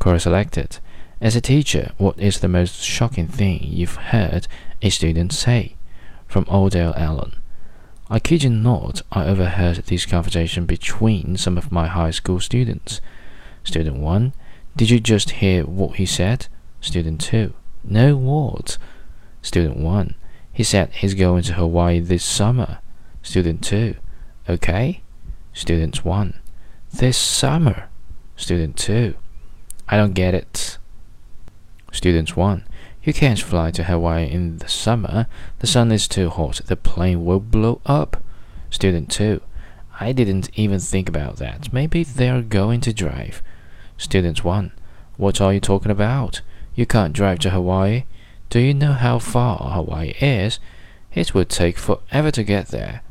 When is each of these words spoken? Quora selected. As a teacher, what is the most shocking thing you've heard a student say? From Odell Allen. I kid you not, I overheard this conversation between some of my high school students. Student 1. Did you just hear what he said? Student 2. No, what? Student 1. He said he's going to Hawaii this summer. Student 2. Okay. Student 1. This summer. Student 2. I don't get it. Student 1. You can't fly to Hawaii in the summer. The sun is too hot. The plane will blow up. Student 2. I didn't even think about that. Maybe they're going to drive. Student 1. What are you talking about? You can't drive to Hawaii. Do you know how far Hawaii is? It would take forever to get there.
Quora 0.00 0.18
selected. 0.18 0.78
As 1.20 1.36
a 1.36 1.42
teacher, 1.42 1.92
what 1.98 2.18
is 2.18 2.40
the 2.40 2.48
most 2.48 2.82
shocking 2.82 3.28
thing 3.28 3.60
you've 3.62 3.96
heard 3.96 4.48
a 4.80 4.88
student 4.88 5.30
say? 5.30 5.76
From 6.26 6.46
Odell 6.50 6.94
Allen. 6.96 7.36
I 8.08 8.18
kid 8.18 8.42
you 8.42 8.50
not, 8.50 9.02
I 9.12 9.26
overheard 9.26 9.76
this 9.76 10.06
conversation 10.06 10.64
between 10.64 11.36
some 11.36 11.58
of 11.58 11.70
my 11.70 11.86
high 11.86 12.12
school 12.12 12.40
students. 12.40 13.02
Student 13.62 13.98
1. 13.98 14.32
Did 14.74 14.88
you 14.88 15.00
just 15.00 15.30
hear 15.32 15.64
what 15.64 15.96
he 15.96 16.06
said? 16.06 16.46
Student 16.80 17.20
2. 17.20 17.52
No, 17.84 18.16
what? 18.16 18.78
Student 19.42 19.76
1. 19.76 20.14
He 20.50 20.64
said 20.64 20.90
he's 20.92 21.14
going 21.14 21.42
to 21.42 21.52
Hawaii 21.52 22.00
this 22.00 22.24
summer. 22.24 22.78
Student 23.22 23.62
2. 23.62 23.96
Okay. 24.48 25.02
Student 25.52 26.06
1. 26.06 26.40
This 26.90 27.18
summer. 27.18 27.88
Student 28.36 28.78
2. 28.78 29.14
I 29.90 29.96
don't 29.96 30.14
get 30.14 30.34
it. 30.34 30.78
Student 31.90 32.36
1. 32.36 32.64
You 33.02 33.12
can't 33.12 33.40
fly 33.40 33.72
to 33.72 33.84
Hawaii 33.84 34.30
in 34.30 34.58
the 34.58 34.68
summer. 34.68 35.26
The 35.58 35.66
sun 35.66 35.90
is 35.90 36.06
too 36.06 36.30
hot. 36.30 36.60
The 36.66 36.76
plane 36.76 37.24
will 37.24 37.40
blow 37.40 37.80
up. 37.84 38.22
Student 38.70 39.10
2. 39.10 39.40
I 39.98 40.12
didn't 40.12 40.48
even 40.54 40.78
think 40.78 41.08
about 41.08 41.36
that. 41.36 41.72
Maybe 41.72 42.04
they're 42.04 42.42
going 42.42 42.80
to 42.82 42.92
drive. 42.92 43.42
Student 43.98 44.44
1. 44.44 44.70
What 45.16 45.40
are 45.40 45.52
you 45.52 45.60
talking 45.60 45.90
about? 45.90 46.40
You 46.74 46.86
can't 46.86 47.12
drive 47.12 47.40
to 47.40 47.50
Hawaii. 47.50 48.04
Do 48.48 48.60
you 48.60 48.74
know 48.74 48.92
how 48.92 49.18
far 49.18 49.58
Hawaii 49.72 50.14
is? 50.20 50.60
It 51.12 51.34
would 51.34 51.48
take 51.48 51.78
forever 51.78 52.30
to 52.30 52.44
get 52.44 52.68
there. 52.68 53.02